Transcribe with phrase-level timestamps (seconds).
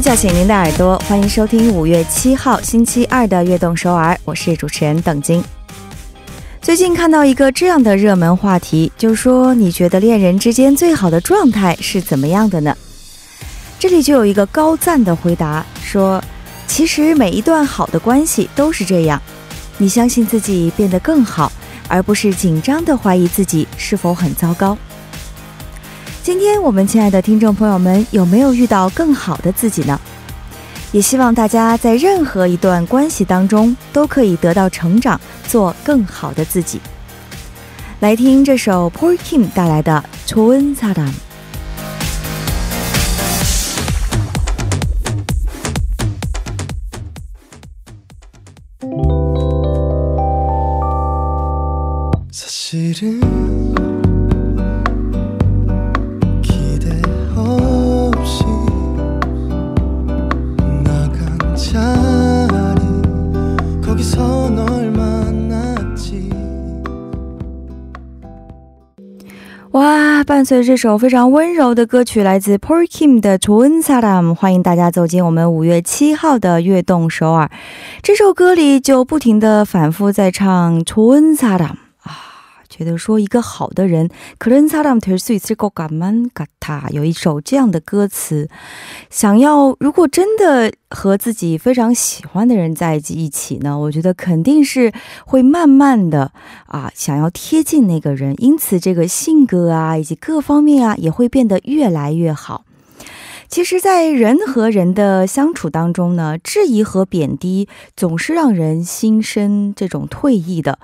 [0.00, 5.44] 叫醒您的耳朵，欢迎收听五月七号星期二的《悦动首尔》，我是主持人邓晶。
[6.62, 12.74] 最近看到一个这样的热门话题，就说你觉得恋人之间最好的状态是怎么样的呢？
[13.78, 16.22] 这里就有一个高赞的回答说
[16.66, 19.20] ：“其实每一段好的关系都是这样，
[19.76, 21.52] 你相信自己变得更好，
[21.88, 24.78] 而不是紧张的怀疑自己是否很糟糕。”
[26.22, 29.98] 今天我们亲爱的听众朋友们，有没有遇到更好的自己呢？
[30.92, 36.78] 也希望大家在任何一段关系当中都可以得到成长，做更好的自己。
[38.00, 41.08] 来听这首 Paul Kim 带来的《Twinsadam》。
[70.40, 77.50] 伴随这首非常温柔的歌曲，来自 p o r Kim 的《Twinsadam》，欢迎大家走进我们五月七号的悦动首尔。
[78.02, 81.58] 这首歌里就不停的反复在唱《Twinsadam》。
[82.79, 86.89] 觉得说一个好的人，그런사람될수있을것같만같아。
[86.89, 88.49] 有一首这样的歌词，
[89.09, 94.93] 想要如果真的和自己非常喜欢的人在一起呢，我觉得肯定是
[95.25, 96.31] 会慢慢的
[96.67, 102.65] 啊，想要贴近那个人，因此这个性格啊，以及各方面啊，也会变得越来越好。
[103.47, 110.79] 其实，在人和人的相处当中呢，质疑和贬低总是让人心生这种退意的。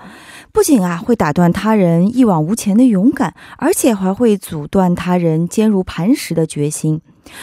[0.57, 6.99] 不仅啊会打断他人一往无前的勇敢，而且还会阻断他人坚如磐石的决心。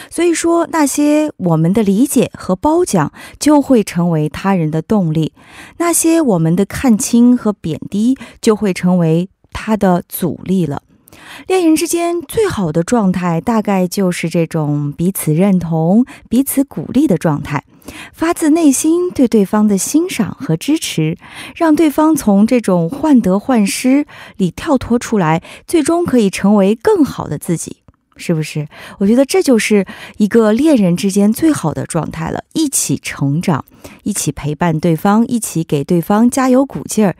[0.09, 5.31] 所以说，那些我们的理解和褒奖，就会成为他人的动力；
[5.77, 10.81] 那些我们的看清和贬低，就会成为他的阻力了。
[11.47, 17.63] 恋人之间最好的状态，大概就是这种彼此认同、彼此鼓励的状态，
[18.13, 21.17] 发自内心对对方的欣赏和支持，
[21.55, 24.05] 让对方从这种患得患失
[24.37, 27.77] 里跳脱出来，最终可以成为更好的自己。
[28.17, 28.65] 是不是？
[28.99, 29.85] 我觉得这就是
[30.15, 33.65] 一个恋人之间最好的状态了，一起成长，
[34.03, 37.17] 一起陪伴对方，一起给对方加油鼓劲儿。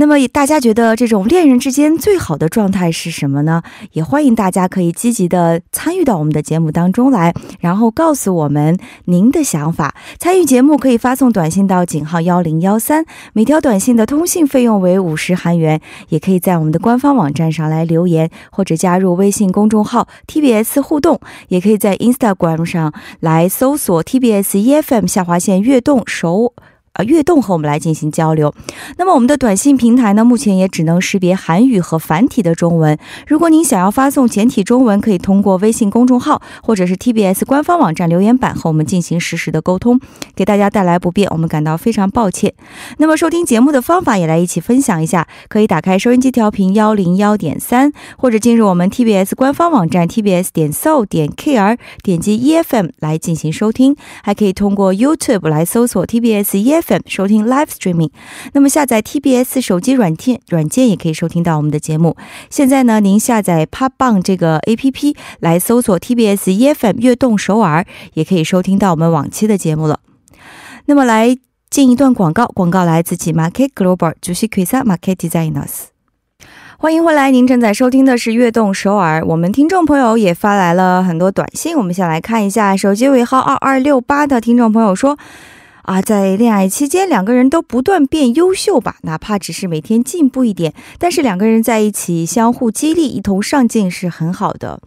[0.00, 3.64] 那么大家觉得这种恋人之间最好的状态是什么呢？
[3.90, 9.96] 也欢迎大家可以积极的参与到我们的节目当中来，然后告诉我们您的想法。
[10.20, 15.80] 参与节目可以发送短信到井号幺零幺三，每条短信的通信费用为五十韩元。
[16.10, 26.54] 也可以在我们的官方网站上来留言，或者加入微信公众号 TBS 互动，也可以在 Instagram 上来搜索 TBS EFM 下划线悦动首。
[26.94, 28.52] 呃，悦动和我们来进行交流。
[28.96, 32.98] 那么我们的短信平台呢，目前也只能识别韩语和繁体的中文。
[33.26, 40.00] 如果您想要发送简体中文，可以通过微信公众号或者是 TBS 官方网站留言板和我们进行实时的沟通，
[40.34, 42.54] 给大家带来不便，我们感到非常抱歉。
[42.96, 56.77] 那么收听节目的方法也来一起分享一下，可以打开收音机调频幺零幺点三，或者进入我们 TBS 官方网站 tbs 点 so 点 kr，点击 EFM 来进行收听，还可以通过 YouTube 来搜索 TBS E。
[57.06, 58.10] 收听 Live Streaming，
[58.52, 62.16] 那么下载 TBS 手机软件，软件也可以收听到我们的节目。
[62.50, 67.84] 现在呢，您下载 p o p b a n g 这个 APP 来搜索 TBS EFM 悦动首尔，
[68.14, 70.00] 也可以收听到我们往期的节目了。
[70.86, 71.36] 那么来
[71.68, 75.88] 进一段广告，广告来自 Market Global 主席 Krisa Market Designers。
[76.78, 79.20] 欢迎回来，您正在收听的是《悦动首尔》。
[79.24, 82.76] 我们听众朋友也发来了很多短信，我们先来看一下。
[82.76, 85.18] 手机尾号二二六八的听众朋友说。
[85.88, 94.82] 啊，在恋爱期间，两个人都不断变优秀吧，哪怕只是每天进步一点，但是两个人在一起相互激励，一同上进是很好的。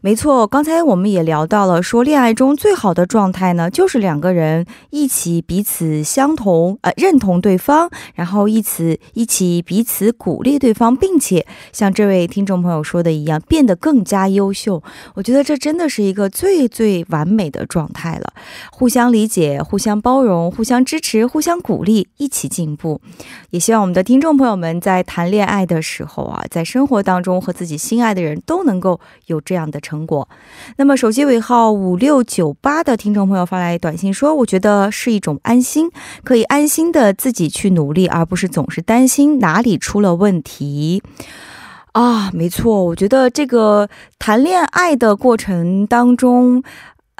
[0.00, 14.80] 没错，刚才我们也聊到了，说恋爱中最好的状态呢，就是两个人一起彼此相同，呃，认同对方，然后一起一起彼此鼓励对方，并且像这位听众朋友说的一样，变得更加优秀。
[15.14, 18.32] 我觉得这真的是一个最最完美的状态了，
[18.70, 23.00] 互相理解，互相包容，互相支持，互相鼓励，一起进步。
[23.50, 29.80] 也希望我们的听众朋友们在谈恋爱的时候啊，在生活当中和自己心爱的人都能够有这样的。
[29.88, 30.28] 成果。
[30.76, 35.90] 那么，手机尾号五六九八的听众朋友发来短信说：“我觉得是一种安心，
[36.24, 41.02] 可以安心的自己去努力，而不是总是担心哪里出了问题。”
[41.92, 43.88] 啊，没错，我觉得这个
[44.18, 46.62] 谈恋爱的过程当中。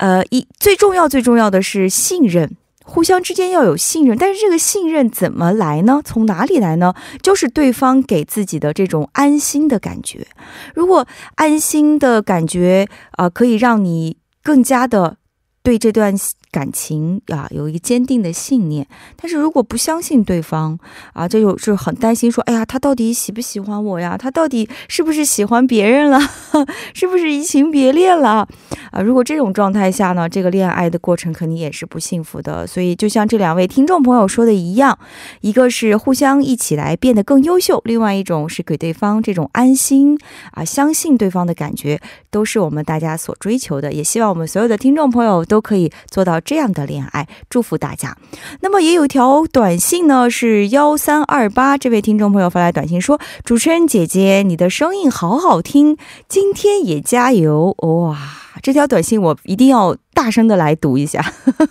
[0.01, 2.55] 呃，一最重要最重要的是信任。
[2.91, 6.01] 互相之间要有信任，但是这个信任怎么来呢？
[6.03, 6.95] 从哪里来呢？
[7.21, 10.27] 就是对方给自己的这种安心的感觉。
[10.75, 15.19] 如果安心的感觉啊、可以让你更加的
[15.63, 16.15] 对这段
[16.51, 18.87] 感情啊有一个坚定的信念。
[19.17, 20.79] 但是如果不相信对方
[21.13, 24.17] 啊，这就就很担心说，哎呀，他到底喜不喜欢我呀？
[24.19, 26.19] 他到底是不是喜欢别人了？
[26.95, 28.47] 是不是移情别恋了？
[28.91, 32.67] 啊，如果这种状态下呢，这个恋爱的过程肯定也是不幸福的。
[32.67, 34.99] 所以，就像这两位听众朋友说的一样，
[35.41, 40.19] 一个是互相一起来变得更优秀，另外一种是给对方这种安心
[40.53, 43.93] 啊，相信对方的感觉，都是我们大家所追求的。
[43.93, 48.17] 也希望我们所有的听众朋友都可以做到这样的恋爱，祝福大家。
[48.61, 55.97] 那么也有一条短信呢，是幺三二八这位听众朋友发来短信说：“主持人姐姐，你的声音好好听，
[56.29, 58.19] 今天也加油哇！”
[58.63, 61.25] 这条短信我一定要大声的来读一下，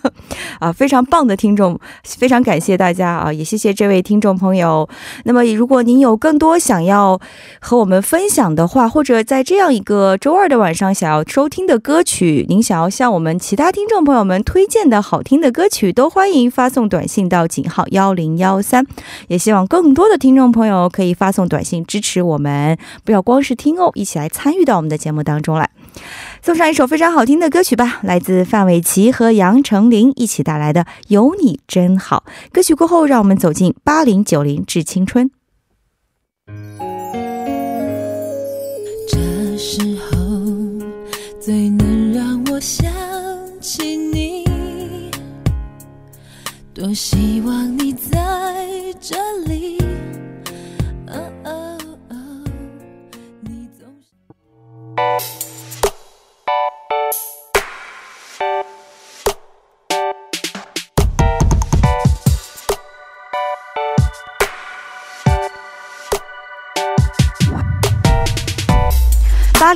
[0.58, 4.88] 啊，非常棒的听众，非常感谢大家啊，也谢谢这位听众朋友。
[5.24, 7.20] 那么，如果您有更多想要
[7.60, 18.86] 和我们分享的话，或者在这样一个周二的晚上想要收听的歌曲，您想要向我们其他听众朋友们推荐的好听的歌曲，都欢迎发送短信到井号幺零幺三。
[19.28, 25.68] 也希望更多的听众朋友可以发送短信支持我们，不要光是听哦，一起来参与到我们的节目当中来。
[26.42, 32.24] 送上一首非常好听的歌曲吧，来自范玮琪和杨丞琳一起带来的《有你真好》。
[32.52, 35.30] 歌曲过后，让我们走进八零九零致青春。
[39.08, 40.16] 这时候
[41.40, 42.90] 最能让我想
[43.60, 44.44] 起你，
[46.72, 48.14] 多希望你在
[49.00, 49.78] 这里。
[53.42, 55.37] 你总是。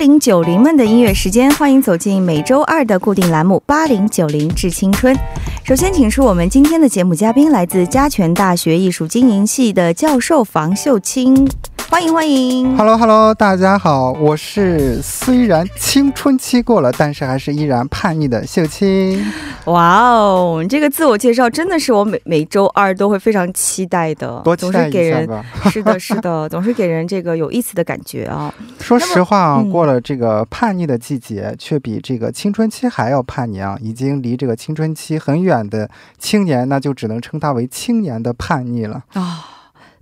[0.03, 5.15] 零九零们的音乐时间，欢迎走进每周二的固定栏目《八零九零致青春》。
[5.63, 11.49] 首先，请出我们今天的节目嘉宾，来自嘉泉大学艺术经营系的教授房秀清，
[11.93, 12.75] 欢迎欢迎。
[12.75, 19.23] Hello Hello，大家好，我是虽然青春期过了，但是还是依然叛逆的秀清。
[19.67, 25.45] 哇哦，你这个自我介绍真的是我每每周二都会非常期待的，总多期待是给人一下吧。
[25.71, 28.51] 是的，是的， 总是给人这个有意思的感觉啊。
[28.81, 33.77] 说实话过了这个叛逆的季节，却比这个青春期还要叛逆啊！
[33.83, 39.03] 已经离这个青春期很远的青年，那就只能称他为青年的叛逆了。
[39.13, 39.45] 啊、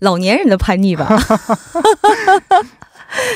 [0.00, 1.08] 老年人的叛逆吧。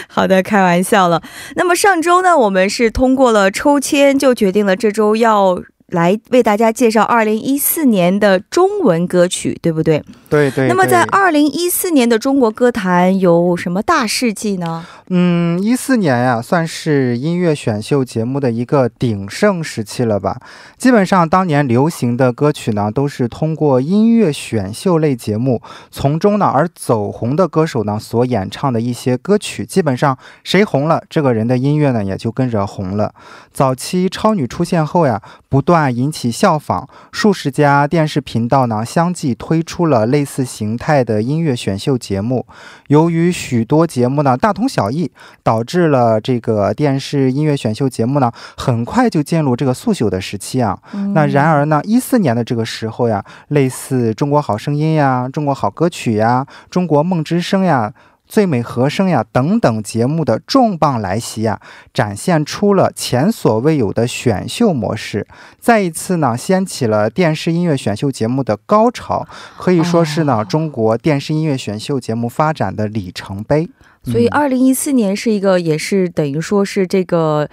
[0.08, 1.20] 好的，开玩笑了。
[1.56, 5.60] 那么上周呢，我们是通过了抽签，就决定了这周要
[5.94, 10.02] 来为大家介绍二零一四年的中文歌曲，对不对？
[10.28, 14.84] 对对那么在对二零一四年的中国歌坛有什么大事迹呢？
[15.08, 20.40] 嗯，一四年呀、算是音乐选秀节目的一个鼎盛时期了吧。
[20.76, 33.14] 基本上当年流行的歌曲呢，都是通过音乐选秀类节目从中呢而走红的歌手呢所演唱的一些歌曲，基本上谁红了，这个人的音乐呢也就跟着红了。
[33.52, 42.46] 早期超女出现后呀，不断引起效仿，数十家电视频道呢相继推出了类似形态的音乐选秀节目。
[42.88, 45.10] 由于许多节目呢大同小异，
[45.42, 50.78] 导致了这个电视音乐选秀节目呢很快就进入这个速朽的时期啊。
[51.14, 57.92] 那然而呢，一四年的这个时候呀，类似《中国好声音》呀、《中国好歌曲》呀、《中国梦之声》呀。
[58.26, 61.60] 最美和声呀等等节目的重磅来袭呀，
[61.92, 65.26] 展现出了前所未有的选秀模式，
[65.58, 69.26] 再一次呢掀起了电视音乐选秀节目的高潮，
[69.58, 70.44] 可以说是呢、哦。
[70.44, 73.68] 中国电视音乐选秀节目发展的里程碑。
[74.04, 74.30] 所以，嗯。
[74.30, 77.48] 二零一四年是一个，也是等于说是这个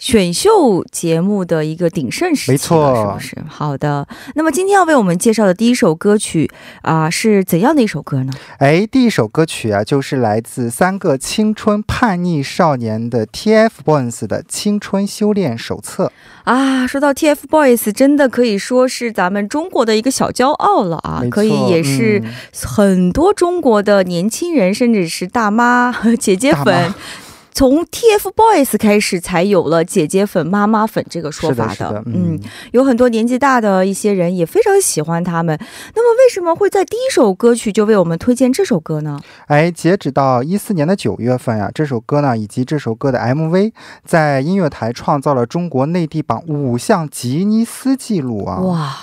[0.00, 3.44] 选秀节目的一个鼎盛时期，没错是不是？
[3.48, 4.08] 好的。
[4.34, 8.32] 那么今天要为我们介绍的第一首歌曲啊、是怎样的一首歌呢？
[8.58, 16.06] 哎，第一首歌曲啊，就是来自三个青春叛逆少年的 TFBOYS 的《青春修炼手册》。
[16.44, 26.94] 啊，说到 TFBOYS，真的可以说是咱们中国的一个小骄傲了啊可以也是嗯很多中国的年轻人，甚至是大妈、 姐姐粉妈。
[27.52, 32.40] 从 TFBOYS 开始才有了姐姐粉、妈妈粉这个说是的，法是的，嗯嗯，，
[32.72, 35.58] 有很多年纪大的一些人也非常喜欢他们。
[35.94, 39.20] 那么，为什么会在第一首歌曲就为我们推荐这首歌呢？
[39.46, 43.72] 哎，截止到一四年的九月份呀、这首歌呢以及这首歌的 MV
[44.04, 48.60] 在音乐台创造了中国内地榜五项吉尼斯纪录啊！
[48.60, 48.96] 哇，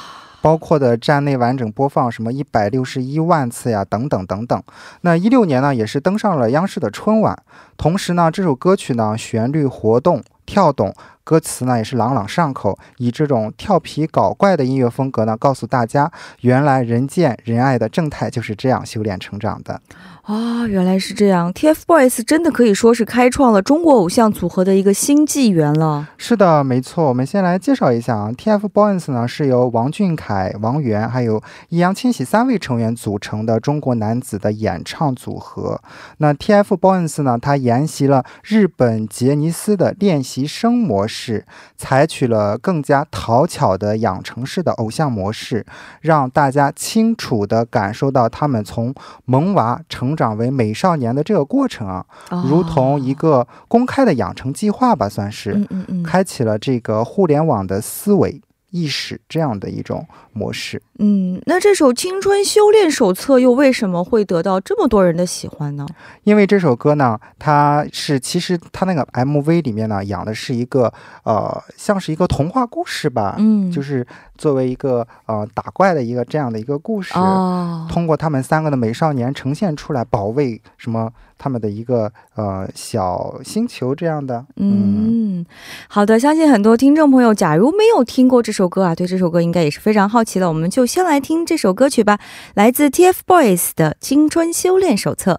[0.48, 4.64] 包括的站内完整播放什么一百六十一万次呀，等等等等。
[5.02, 7.38] 那一六年呢，也是登上了央视的春晚。
[7.76, 10.92] 同时呢，这首歌曲呢，旋律活动跳动，
[11.24, 16.12] 歌词呢也是朗朗上口，以这种调皮搞怪的音乐风格呢，告诉大家，
[16.42, 19.80] 原来人见人爱的正太就是这样修炼成长的。
[20.24, 26.06] 啊，原来是这样！TFBOYS 真的可以说是开创了中国偶像组合的一个新纪元了。
[26.18, 27.06] 是的，没错。
[27.06, 35.80] 我们先来介绍一下啊，TFBOYS 呢是由王俊凯、王源还有易烊千玺三位成员组成的中国男子的演唱组合。
[36.18, 41.46] 那 TFBOYS 呢，它沿袭了日本杰尼斯的练习生模式，
[41.78, 45.66] 采取了更加讨巧的养成式的偶像模式，
[46.02, 48.94] 让大家清楚地感受到他们从
[49.26, 52.06] 萌娃成长为美少年的这个过程啊。
[52.48, 55.68] 如同一个，公开的养成计划吧，算是、
[56.04, 60.82] 开启了这个互联网的思维意识这样的一种模式。
[61.00, 65.86] 嗯，那这首《青春修炼手册》又为什么会得到这么多人的喜欢呢？
[66.24, 70.92] 因为这首歌呢，它是其实它那个 MV 里面呢，养的是一个
[71.24, 74.06] 呃，像是一个童话故事吧，嗯，就是
[74.38, 77.14] 作为一个呃打怪的一个这样的一个故事。
[77.18, 85.46] 哦，通过他们三个的美少年呈现出来，保卫什么他们的一个呃小星球这样的，嗯，
[85.88, 90.48] 好的，相信很多听众朋友，假如没有听过这首歌啊，对这首歌应该也是非常好奇的。
[90.48, 92.20] 我们就先来听这首歌曲吧，
[92.56, 95.34] 来自 TFBOYS 的《青春修炼手册》。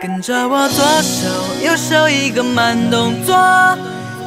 [0.00, 1.28] 跟着我左手
[1.64, 3.34] 右手一个慢动作，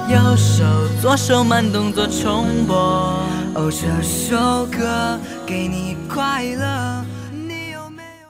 [0.08, 0.64] 右手
[1.02, 3.29] 左手慢动作重播。
[3.56, 8.28] 哦，这首歌给你快乐，你有没有？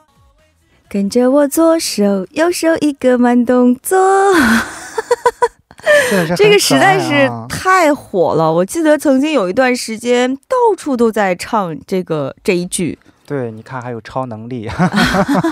[0.88, 3.98] 跟着我左手右手一个慢动作，
[6.10, 8.50] 真的是很这个实在是啊太火了。
[8.50, 12.98] 我记得曾经有一段时间，到处都在唱这个这一句。
[13.30, 14.68] 对，你看还有超能力，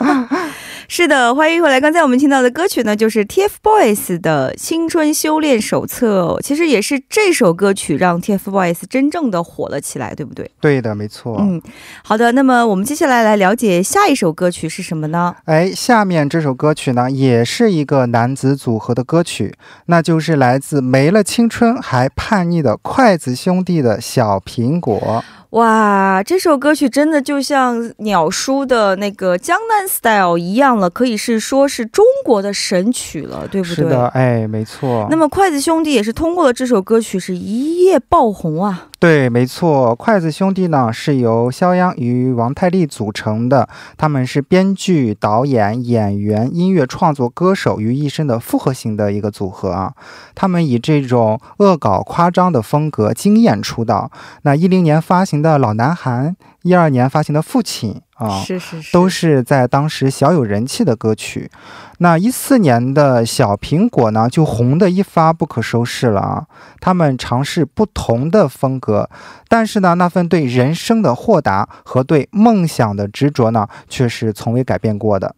[0.91, 1.81] 是的，欢迎回来。
[1.81, 6.37] 刚才我们听到的歌曲呢，就是 TFBOYS 的《青春修炼手册》。
[6.43, 10.51] 其实也是这首歌曲让 TFBOYS 真正的火了起来，对不对？
[10.61, 11.37] 对的，没错。
[11.39, 11.63] 嗯，
[12.03, 12.33] 好的。
[12.33, 15.37] 那么我们接下来来了解下一首歌曲是什么呢？
[15.45, 19.55] 哎，下面这首歌曲呢，也是一个男子组合的歌曲，
[19.87, 25.23] 那就是来自没了青春还叛逆的筷子兄弟的小苹果。
[25.51, 33.75] 哇，这首歌曲真的就像鸟叔的那个《江南 Style》一样了，可以是说是中国的神曲了，对不对？
[33.75, 35.07] 是的，哎，没错。
[35.11, 38.89] 那么筷子兄弟也是通过了这首歌曲是一夜爆红啊。
[39.01, 49.95] 对，没错，筷子兄弟呢是由肖央与王太利组成的，他们是编剧、导演、演员、音乐创作、歌手于一身的复合型的一个组合啊。
[50.35, 54.11] 他们以这种恶搞夸张的风格惊艳出道。
[54.43, 61.51] 那一零年发行的《老男孩》，一二年发行的《父亲》啊，是是是，都是在当时小有人气的歌曲。
[61.99, 66.47] 那一四年的小苹果呢，就红的一发不可收拾了啊！
[66.81, 69.11] 他们尝试不同的风格，
[69.49, 75.35] 但是呢，那份对人生的豁达和对梦想的执着呢，却是从未改变过的。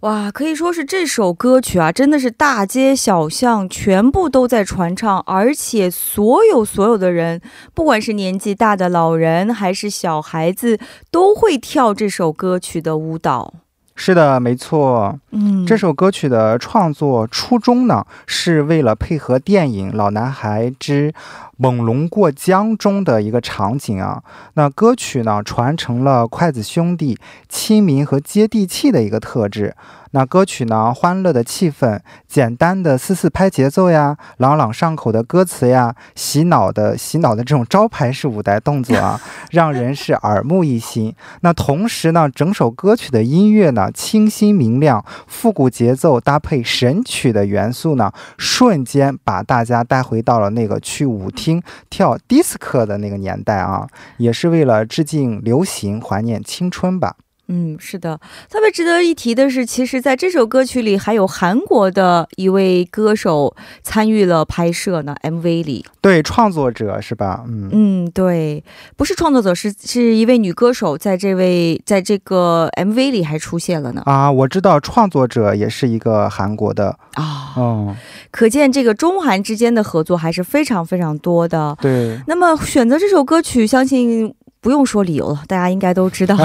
[0.00, 7.40] 哇，可以说是这首歌曲啊，真的是大街小巷全部都在传唱，而且所有所有的人，
[7.74, 10.78] 不管是年纪大的老人还是小孩子，
[11.10, 13.54] 都会跳这首歌曲的舞蹈。
[13.98, 15.18] 是的，没错。
[15.30, 21.14] 嗯，这首歌曲的创作初衷呢，是为了配合电影《老男孩之
[21.56, 24.22] 猛龙过江》中的一个场景啊。
[24.54, 29.74] 那歌曲呢，传承了筷子兄弟亲民和接地气的一个特质。
[30.12, 39.20] 那歌曲呢，欢乐的气氛，简单的四四拍节奏呀，朗朗上口的歌词呀，洗脑的洗脑的这种招牌式舞台动作啊，
[39.50, 41.14] 让人是耳目一新。
[41.42, 51.45] 那同时呢，整首歌曲的音乐呢，清新明亮，复古节奏搭配神曲的元素呢，瞬间把大家带回到了那个去舞厅
[51.90, 53.86] 跳迪斯科的那个年代啊，
[54.18, 57.16] 也是为了致敬流行，怀念青春吧。
[57.48, 58.18] 嗯，是的，
[58.50, 65.84] 特别值得一提的是，其实在这首歌曲里还有韩国的一位歌手参与了拍摄呢，MV 里。
[66.00, 67.44] 对，创作者是吧？
[67.46, 68.62] 嗯嗯，对，
[68.96, 74.02] 不是创作者，是是一位女歌手，在这位在这个 MV 里还出现了呢。
[74.06, 76.98] 啊，我知道创作者也是一个韩国的。
[77.14, 77.96] 啊、嗯，
[78.30, 81.76] 可见这个中韩之间的合作还是非常非常多的。
[81.80, 82.20] 对。
[82.26, 86.36] 那么选择这首歌曲，相信不用说理由了，大家应该都知道。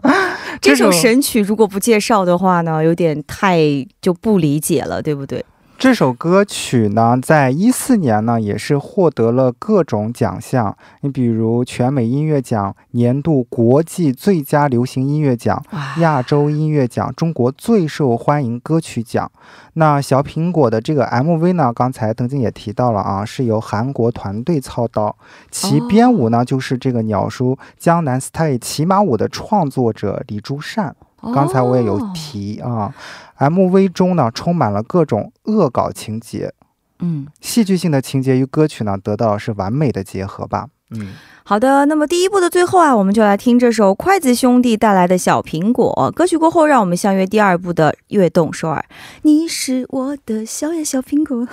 [0.60, 3.60] 这首神曲如果不介绍的话呢，有点太
[4.02, 5.44] 就不理解了，对不对？
[5.80, 10.76] 这首歌曲呢，在一四年呢，也是获得了各种奖项。
[11.00, 15.64] 你比如全美音乐奖、年度国际最佳流行音乐奖、
[16.00, 19.32] 亚洲音乐奖、中国最受欢迎歌曲奖。
[19.72, 25.16] 那小苹果的这个 MV 呢，刚才邓静也提到了啊，是由韩国团队操刀，
[25.50, 30.94] 其编舞呢，就是这个鸟叔江南 style 骑马舞的创作者李朱善。
[31.20, 32.92] 刚才我也有提啊
[33.38, 36.52] ，MV 中呢充满了各种恶搞情节，
[37.00, 40.68] 嗯，戏剧性的情节与歌曲呢得到是完美的结合吧。
[40.92, 41.12] 嗯，
[41.44, 48.84] 好的，那么第一部的最后啊，我们就来听这首筷子兄弟带来的小苹果歌曲过后，让我们相约第二部的悦动首尔。
[49.22, 51.46] 你是我的小呀小苹果。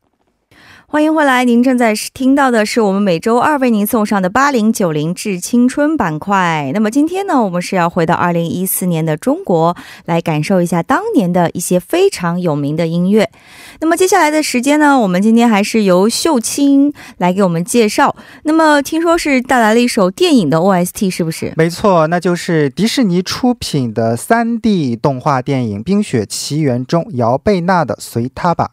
[0.91, 6.69] 欢迎回来，您正在听到的是我们每周二为您送上的八零九零致青春板块。
[6.73, 13.31] 那么今天呢，我们是要回到二零一四年的中国，来感受一下当年的一些非常有名的音乐。
[13.79, 18.13] 那么接下来的时间呢，我们今天还是由秀清来给我们介绍。
[18.43, 21.53] 那么听说是带来了一首电影的 OST，是不是？
[21.55, 28.71] 没错，那就是迪士尼出品的三 D 动画电影《冰雪奇缘》中姚贝娜的《随他吧》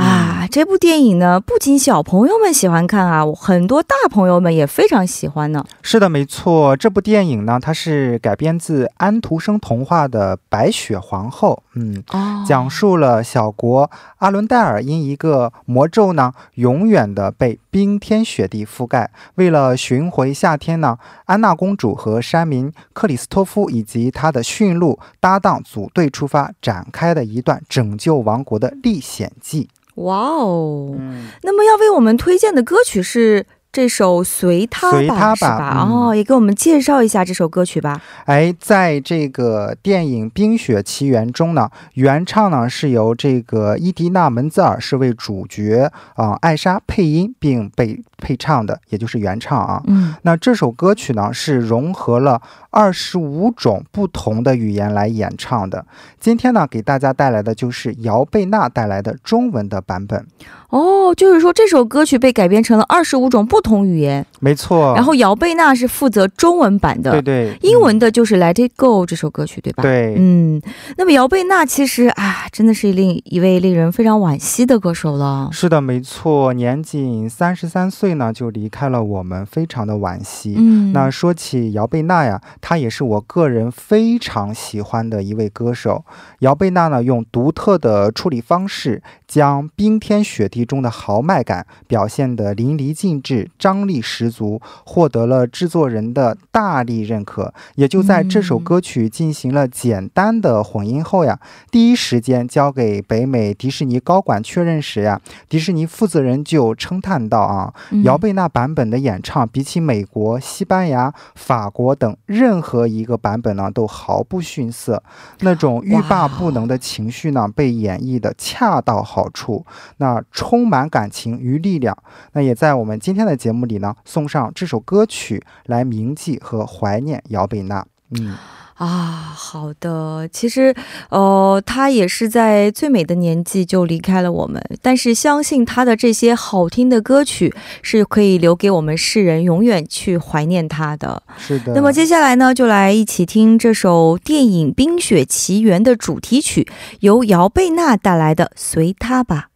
[0.00, 0.48] 啊。
[0.50, 5.62] 这部电影呢，不仅小朋友们喜欢看啊，很多大朋友们也非常喜欢呢。
[5.82, 11.62] 是的，没错，这部电影呢，它是改编自安徒生童话的《白雪皇后》。
[11.74, 19.10] 嗯，哦讲述了小国阿伦戴尔因一个魔咒呢，永远的被冰天雪地覆盖。
[19.34, 29.68] 为了寻回夏天呢，安娜公主和山民克里斯托夫以及他的驯鹿搭档组队出发，展开的一段拯救王国的历险记。
[29.96, 30.94] 哇哦！
[30.98, 35.86] 嗯，那么要为我们推荐的歌曲是这首《随他吧》，随他吧是吧？
[35.88, 38.02] 嗯哦，也给我们介绍一下这首歌曲吧。
[38.26, 49.82] 哎，在这个电影《冰雪奇缘》中呢，原唱呢是由这个伊迪娜·门泽尔是为主角啊、艾莎配音并被配唱的，也就是原唱啊。
[49.86, 55.86] 嗯，那这首歌曲呢是融合了二十五种不同的语言来演唱的。
[56.20, 60.26] 今天呢，给大家带来的就是姚贝娜带来的中文的版本。
[60.72, 69.82] 哦，就是说这首歌曲被改编成了二十五种不同语言，没错，然后姚贝娜是负责中文版的，对对，英文的就是《Let It Go》这首歌曲，对吧？。
[69.82, 70.14] 对。
[70.16, 70.62] 嗯，
[70.96, 75.50] 那么姚贝娜其实啊，真的是令一位令人非常惋惜的歌手了。
[75.52, 80.54] 是的，没错，年仅三十三岁呢，就离开了我们，非常的惋惜。
[80.56, 86.02] 嗯，那说起姚贝娜呀，她也是我个人非常喜欢的一位歌手。
[86.38, 97.52] 姚贝娜呢，用独特的处理方式，将冰天雪地中的豪迈感表现得淋漓尽致，张力十足，获得了制作人的大力认可。
[97.76, 101.38] 也就在这首嗯歌曲进行了简单的混音后呀，
[101.70, 115.02] 第一时间交给北美迪士尼高管确认时呀，迪士尼负责人就称叹道啊，嗯姚贝娜版本的演唱，比起美国、西班牙、法国等任何一个版本呢，都毫不逊色。
[115.40, 119.64] 那种欲罢不能的情绪呢，被演绎的恰到好处，
[119.98, 121.96] 那充满感情与力量。
[122.34, 127.86] 那也在我们今天的节目里呢，送上这首歌曲来铭记和怀念姚贝娜。
[128.10, 128.36] 嗯，
[128.74, 130.28] 啊，好的。
[130.28, 130.74] 其实，
[131.08, 141.22] 呃，他也是在最美的年纪就离开了我们，但是相信他的这些好听的歌曲是可以留给我们世人永远去怀念他的。
[141.38, 141.72] 是的。
[141.72, 146.68] 那么接下来呢，就来一起听这首电影《冰雪奇缘》的主题曲，
[147.00, 149.46] 由姚贝娜带来的《随他吧》。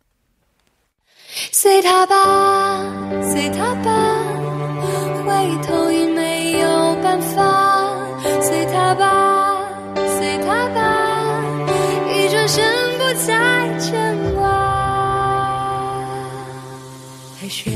[1.52, 2.82] 随他吧，
[3.30, 3.90] 随他吧，
[5.26, 7.92] 回头已没有办法。
[8.40, 9.60] 随他吧，
[9.94, 10.80] 随他吧，
[12.10, 12.64] 一转身
[12.98, 14.46] 不再牵挂。
[17.40, 17.70] 白雪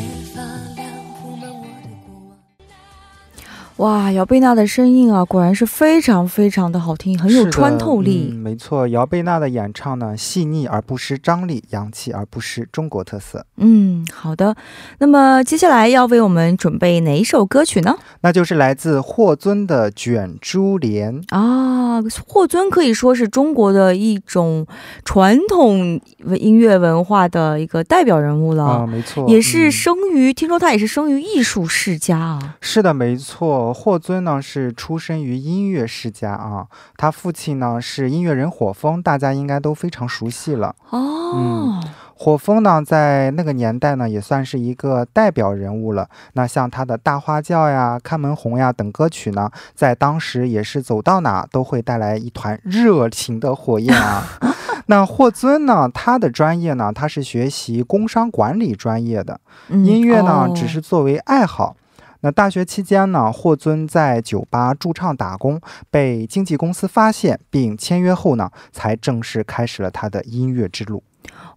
[3.80, 8.28] 哇，姚贝娜的声音啊，果然是非常非常的好听，很有穿透力。
[8.30, 13.46] 嗯没错，姚贝娜的演唱呢，细腻而不失张力，洋气而不失中国特色。
[13.56, 14.54] 嗯，好的。
[14.98, 17.96] 那么接下来要为我们准备哪一首歌曲呢？
[18.20, 21.18] 那就是来自霍尊的《卷珠帘》。
[21.34, 24.66] 啊，霍尊可以说是中国的一种
[25.06, 25.98] 传统
[26.38, 32.56] 音乐文化的一个代表人物了，啊，没错，也是嗯生于、听说他也是生于艺术世家啊。
[32.60, 33.69] 是的，没错。
[33.72, 40.74] 霍尊呢是出生于音乐世家啊，他父亲呢是音乐人火风，大家应该都非常熟悉了。
[40.90, 41.80] 哦，
[42.14, 46.08] 火风呢在那个年代呢也算是一个代表人物了。
[46.34, 54.24] 那像他的《大花轿》呀、《看门红》呀等歌曲呢，在当时也是走到哪都会带来一团热情的火焰啊。
[54.86, 59.40] 那霍尊呢，他的专业呢，他是学习工商管理专业的。
[59.68, 61.76] 嗯音乐呢，哦只是作为爱好。
[62.22, 71.02] 那大学期间呢，霍尊在酒吧驻唱打工，被经纪公司发现并签约后呢，才正式开始了他的音乐之路。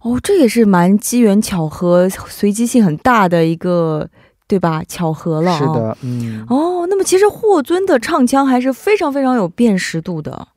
[0.02, 4.08] 哦，这也是蛮机缘巧合、随机性很大的一个，
[4.46, 4.82] 对吧？
[4.86, 5.64] 巧合了、是。
[5.66, 10.48] 的，嗯，哦，那么其实霍尊的唱腔还是非常非常有辨识度的。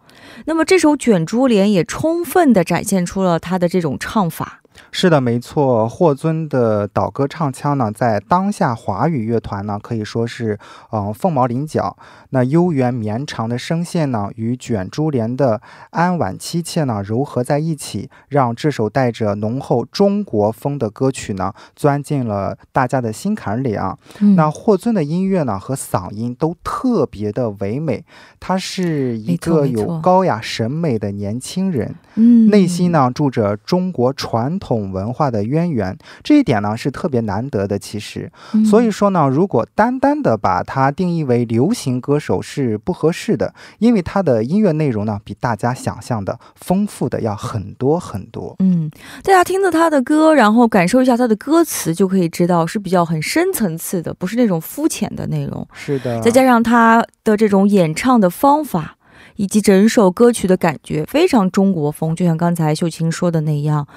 [0.45, 4.61] 那么这首《卷珠帘》也充分的展现出了他的这种唱法。
[4.91, 5.87] 是的，没错。
[5.87, 10.57] 霍尊的岛歌唱腔呢，在当下华语乐团呢，可以说是
[10.89, 11.97] 呃凤毛麟角。
[12.31, 15.61] 那悠远绵长的声线呢，与卷珠帘的
[15.91, 23.97] 安婉凄切呢糅合在一起，让这首带着浓厚中国风的歌曲呢，钻进了大家的心坎里啊。
[24.19, 28.03] 嗯那霍尊的音乐呢和嗓音都特别的唯美，
[28.39, 31.95] 他是一个有高雅审美的年轻人。
[32.15, 37.77] 嗯内心呢住着中国传统文化的渊源，这一点呢是特别难得的。
[37.77, 48.55] 其实，嗯所以说呢，如果单单的把它定义为流行歌手是不合适的，因为他的音乐内容呢比大家想象的丰富的要很多很多。
[48.59, 48.89] 嗯，
[49.23, 55.65] 大家听着他的歌，然后感受一下他的歌词，就可以知道是比较很深层次的，不是那种肤浅的内容。
[55.71, 58.96] 是的，再加上他的这种演唱的方法，
[59.37, 63.87] 以及整首歌曲的感觉，非常中国风，就像刚才秀琴说的那样。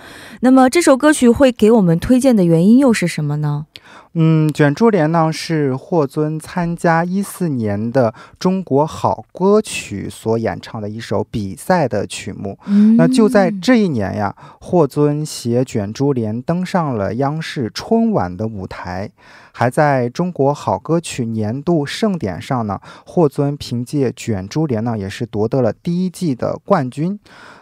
[0.41, 3.67] 那么这首歌曲会给我们推荐的原因又是什么呢？
[4.15, 12.59] 嗯，卷珠帘呢是霍尊参加一四年的中国好歌曲所演唱的一首比赛的曲目。
[12.67, 19.11] 嗯那就在这一年呀，霍尊携卷珠帘登上了央视春晚的舞台，
[19.53, 27.19] 还在中国好歌曲年度盛典上呢，霍尊凭借卷珠帘呢也是夺得了第一季的冠军。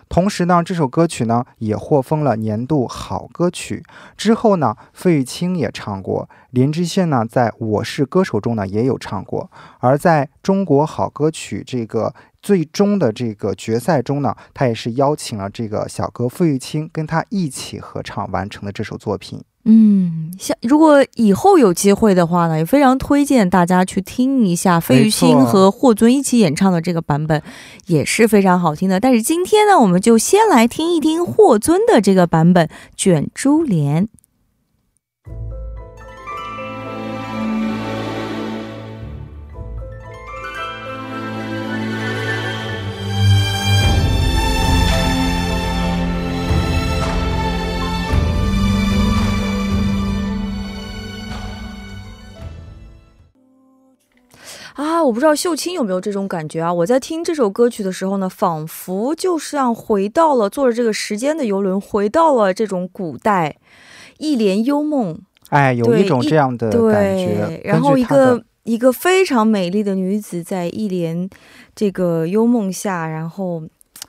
[0.08, 3.82] 同时呢，这首歌曲呢也获封了年度好歌曲。
[4.16, 9.50] 之后呢，费玉清也唱过，林志炫呢在《我是歌手》中呢也有唱过。
[9.78, 19.42] 而在中国好歌曲这个最终的这个决赛中呢，他也是邀请了这个小哥费玉清跟他一起合唱完成的这首作品。
[19.70, 27.42] 嗯，像如果以后有机会的话呢，也非常推荐大家去听一下费玉清和霍尊一起演唱的这个版本，
[27.86, 28.98] 也是非常好听的。
[28.98, 34.04] 但是今天呢，我们就先来听一听霍尊的这个版本《卷珠帘》。
[54.78, 56.72] 啊，我不知道秀清有没有这种感觉啊？
[56.72, 63.56] 我在听这首歌曲的时候呢，仿佛就像回到了坐着这个时间的游轮，回到了这种古代，
[64.18, 65.20] 一帘幽梦。
[65.48, 67.60] 哎，有一种这样的感觉对，。
[67.64, 71.28] 然后一个一个非常美丽的女子在一帘
[71.74, 73.64] 这个幽梦下，然后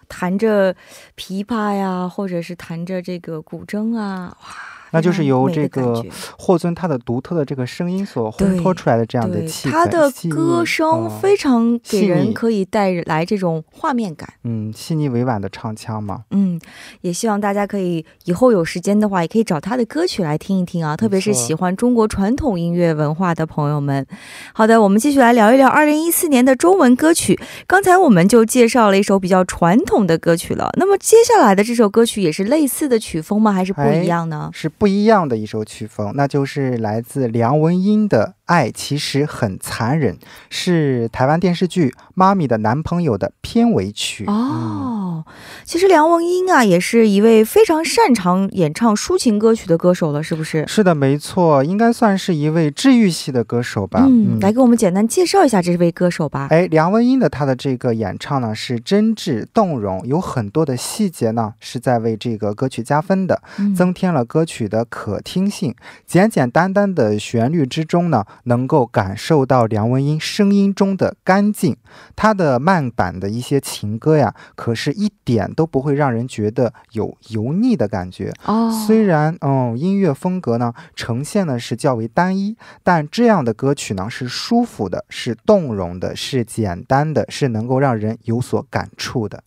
[0.07, 0.75] 弹着
[1.17, 4.47] 琵琶呀，或者是弹着这个古筝啊，哇，
[4.91, 6.03] 那就是由这个
[6.37, 14.27] 霍尊他的独特的这个声音所烘托出来的这样的气氛，他的歌声嗯非常给细人腻可以带来这种画面感。
[14.43, 16.23] 嗯细腻委婉的唱腔嘛。
[16.31, 16.59] 嗯，
[17.01, 24.05] 也希望大家可以以后有时间的话，也可以找他的歌曲来听一听啊，特别是喜欢中国传统音乐文化的朋友们。
[24.53, 27.39] 好的，我们继续来聊一聊二零一四年的中文歌曲。
[27.67, 33.51] 刚才我们就介绍了一首比较传统的歌曲了，那么接下来的这首歌曲也是类似的曲风吗？
[33.51, 34.49] 还是不一样呢？
[34.53, 40.15] 是不一样的一首曲风，那就是来自梁文音的《爱其实很残忍》，
[40.49, 44.25] 是台湾电视剧《妈咪的男朋友》的片尾曲。
[44.27, 45.25] 嗯哦，
[45.65, 50.65] 其实梁文音啊，也是一位非常擅长演唱抒情歌曲的歌手了，是不是？
[50.67, 54.05] 是的，没错，应该算是一位治愈系的歌手吧。
[54.09, 56.47] 嗯，来给我们简单介绍一下这位歌手吧。
[56.49, 65.75] 哎，梁文音的她的这个演唱呢是真挚动容，有很多的细节呢是在为这个歌曲加分的，嗯增添了歌曲的可听性。
[66.07, 71.75] 简简单单的旋律之中呢，能够感受到梁文音声音中的干净。
[72.15, 78.33] 她的慢板的一些情歌呀，可是一点都不会让人觉得有油腻的感觉。
[78.45, 89.43] 哦，虽然嗯音乐风格呢呈现的是较为单一，但这样的歌曲呢是舒服的，是动容的，是简单的，是能够让人有所感触的。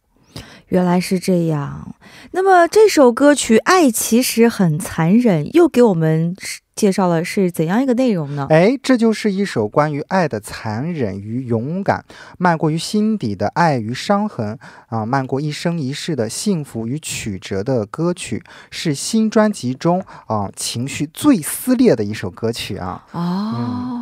[0.68, 1.94] 原来是这样。
[2.31, 6.35] 那么这首歌曲《爱其实很残忍》又给我们
[6.74, 8.46] 介绍了是怎样一个内容呢？
[8.50, 12.04] 哎，这就是一首关于爱的残忍与勇敢，
[12.38, 14.58] 漫过于心底的爱与伤痕
[14.88, 23.04] 啊，漫过一生一世的幸福与曲折的歌曲，是新专辑中啊情绪最撕裂的一首歌曲啊。
[23.12, 23.52] 哦、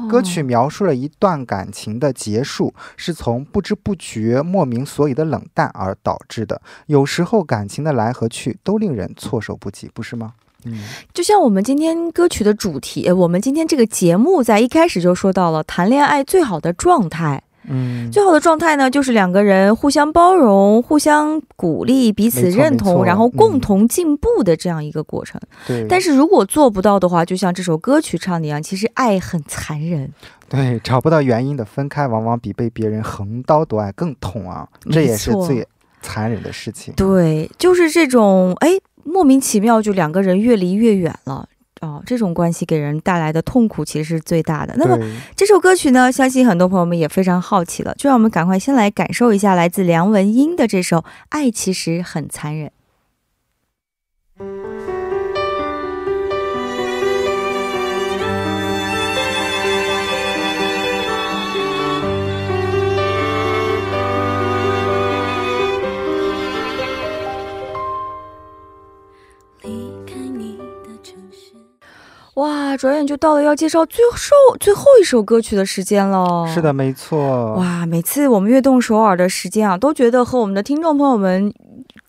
[0.04, 6.62] 嗯，歌曲描述了一段感情的结束，是从不知不觉、莫名所以的冷淡而导致的。
[6.86, 10.34] 有时候感情的来和去都令人措手不及，不是吗？
[10.64, 10.78] 嗯，
[11.12, 17.42] 就像我们今天歌曲的主题，呃我们今天这个节目在一开始就说到了谈恋爱最好的状态。
[17.68, 25.38] 嗯，最好的状态呢，就是两个人互相包容、互相鼓励、彼此认同，然后共嗯同进步的这样一个过程。
[25.66, 25.86] 对。
[25.86, 30.10] 但是如果做不到的话，就像这首歌曲唱的一样，其实爱很残忍。
[30.48, 34.66] 对，找不到原因的分开，往往比被别人横刀夺爱更痛啊！
[34.90, 35.64] 这也是最
[36.00, 36.94] 残忍的事情。
[36.94, 38.70] 对，就是这种哎，
[39.04, 41.48] 莫名其妙就两个人越离越远了。
[41.80, 44.74] 哦，这种关系给人带来的痛苦其实是最大的。
[44.76, 44.98] 那么
[45.34, 50.98] 这首歌曲呢，相信很多朋友们也非常好奇了，就让我们赶快先来感受一下来自梁文音的这首
[51.30, 52.68] 《爱其实很残忍》。
[72.34, 76.46] 哇，转眼就到了要介绍最后最后一首歌曲的时间了。
[76.54, 76.72] 是的，。
[76.72, 77.54] 没错。
[77.54, 81.52] 哇，每次我们悦动首尔的时间啊，都觉得和我们的听众朋友们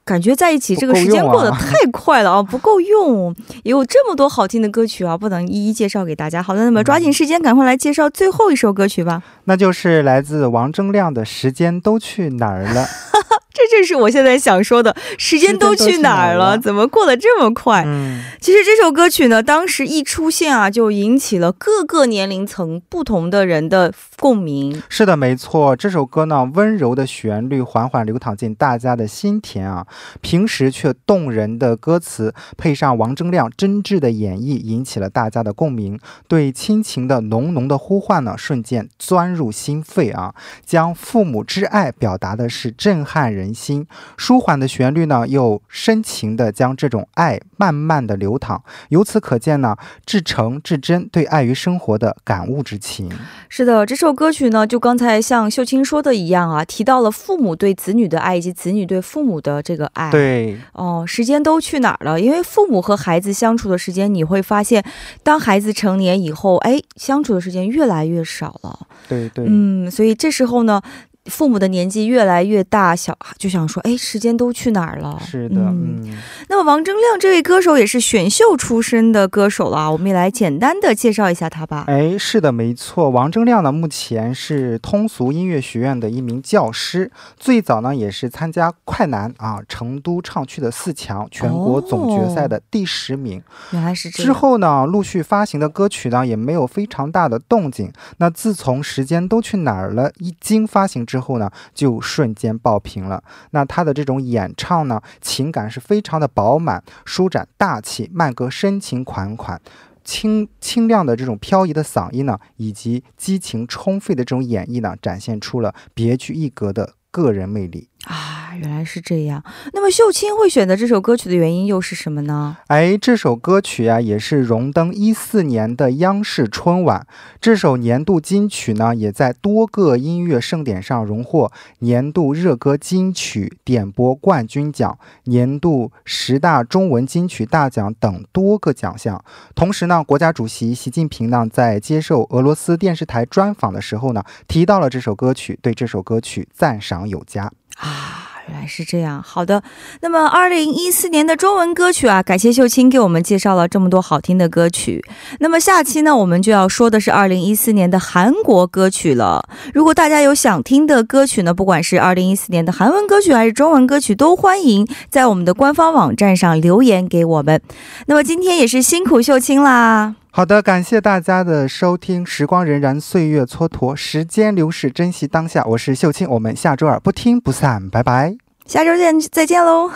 [0.06, 3.36] 感觉在一起，这个时间过得太快了啊，不够用。
[3.64, 6.42] 也有这么多好听的歌曲啊，不能一一介绍给大家。
[6.42, 9.24] 好的，那么抓紧时间，赶快来介绍最后一首歌曲吧。
[9.46, 12.86] 那就是来自王铮亮的《时间都去哪儿了》。
[13.54, 15.88] 这正是我现在想说的，时间都去哪儿了？
[15.88, 17.84] 时间都去哪儿了怎么过得这么快？
[17.86, 24.82] 嗯，其实这首歌曲呢，当时一出现啊，就引起了各个年龄层不同的人的共鸣。
[24.88, 25.76] 是的，没错。
[25.76, 29.86] 这首歌呢，温柔的旋律缓缓流淌进大家的心田啊，
[30.22, 36.00] 平时却动人的歌词，配上王铮亮真挚的演绎，引起了大家的共鸣。
[36.28, 40.34] 对亲情的浓浓的呼唤呢，瞬间钻入心肺啊，
[40.66, 43.88] 将父母之爱表达的是震撼人心。
[44.18, 48.62] 舒缓的旋律呢，又深情的将这种爱慢慢的流淌。
[48.90, 49.76] 由此可见呢，
[50.06, 53.10] 至诚至真对爱与生活的感悟之情。
[53.50, 60.12] 是的，这首歌曲呢，就刚才像秀清说的一样啊，提到了父母对子女的爱以及子女对父母的这个爱。。
[60.12, 62.20] 对，哦，时间都去哪儿了？
[62.20, 64.84] 因为父母和孩子相处的时间，你会发现，
[65.24, 68.88] 当孩子成年以后，哎，相处的时间越来越少了。
[69.08, 70.82] 对对，嗯，所以这时候呢，
[71.26, 75.22] 父母的年纪越来越大，小就想说，哎，时间都去哪儿了？
[75.24, 76.02] 是的，嗯。
[76.04, 76.18] 嗯，
[76.50, 81.86] 那么王铮亮这位歌手也是选秀出身的歌手了啊，我们也来简单的介绍一下他吧。
[81.88, 83.10] 哎，是的，没错。
[83.12, 93.42] 王铮亮呢，目前是通俗音乐学院的一名教师，最早呢也是参加快男啊成都唱区的四强全国总决赛的第十名。
[93.72, 94.26] 原来是这样。
[94.26, 97.92] 之后呢，陆续发行的歌曲呢也没有非常大的动静。
[98.18, 103.22] 那自从《时间都去哪儿了》一经发行之后呢，就瞬间爆屏了。
[103.52, 109.60] 那他的这种演唱呢，情感是非常的饱满、舒展、大气，慢歌深情款款。
[110.04, 117.90] 清清亮的这种飘逸的嗓音呢，以及激情充沛的这种演绎呢，展现出了别具一格的个人魅力。
[118.06, 119.44] 啊，原来是这样。
[119.74, 122.58] 那么秀清会选择这首歌曲的原因又是什么呢？
[122.68, 127.06] 哎，这首歌曲呀、也是荣登一四年的央视春晚。
[127.40, 139.24] 这首年度金曲呢，也在多个音乐盛典上荣获年度热歌金曲点播冠军奖、年度十大中文金曲大奖等多个奖项。
[139.56, 147.52] 同时呢，国家主席习近平呢，在接受俄罗斯电视台专访的时候呢，提到了这首歌曲，对这首歌曲赞赏有加。
[147.78, 149.24] 啊，原来是这样。
[149.24, 149.64] 好的，
[150.02, 155.04] 那么二零一四年的中文歌曲啊，感谢秀清给我们介绍了这么多好听的歌曲。
[155.40, 159.48] 那么下期呢，我们就要说的是二零一四年的韩国歌曲了。
[159.74, 167.62] 如果大家有想听的歌曲呢，不管是二零一四年的韩文歌曲还是中文歌曲，都欢迎在我们的官方网站上留言给我们。
[168.08, 170.16] 那么今天也是辛苦秀清啦。
[170.34, 172.26] 好的，感谢大家的收听。
[172.26, 175.62] 时光荏苒，岁月蹉跎，时间流逝，珍惜当下。
[175.66, 178.38] 我是秀清，我们下周二不听不散，拜拜。
[178.66, 179.92] 下周见，再见喽！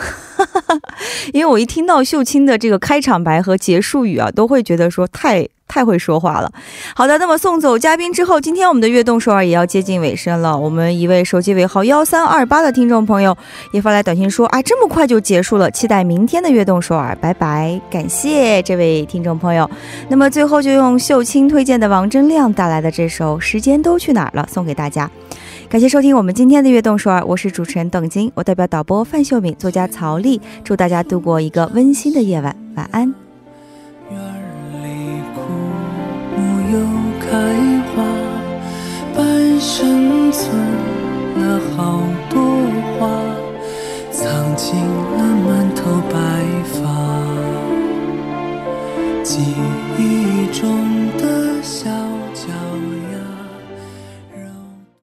[1.32, 6.50] 因为我一听到秀清的这个开场白和结束语啊，都会觉得说太太会说话了。
[6.94, 10.56] 好的，那么送走嘉宾之后，今天我们的悦动首尔也要接近尾声了。
[10.56, 13.36] 我们一位手机尾号幺三二八的听众朋友
[13.72, 19.68] 也发来短信说：“啊，这么快就结束了，期待明天的悦动首尔，拜拜！”感谢这位听众朋友。
[20.08, 25.10] 那么最后就用秀清推荐的王铮亮带来的这首《时间都去哪儿了》送给大家。
[25.68, 33.25] 感谢收听我们今天的悦动首尔，我是主持人邓晶，我代表导播范秀敏、作家曹丽，祝大家度过一个温馨的夜晚，晚安。
[36.72, 36.78] 又
[37.20, 37.26] 开
[37.94, 38.02] 花，
[39.14, 40.44] 半生存
[41.36, 42.40] 了好多
[42.98, 43.08] 花，
[44.10, 44.22] 藏
[44.56, 46.14] 进了满头白
[46.64, 46.82] 发，
[49.22, 49.54] 记
[49.98, 52.05] 忆中的夏。